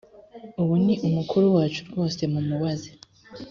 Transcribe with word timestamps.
ubu 0.61 0.73
ni 0.85 0.93
umukuru 1.07 1.45
wacu 1.55 1.81
rwose 1.89 2.21
mumubaze 2.31 2.89